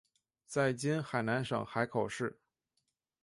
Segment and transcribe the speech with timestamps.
[0.47, 2.39] 在今海南省海口市。